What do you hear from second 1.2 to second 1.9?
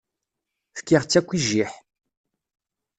i jjiḥ.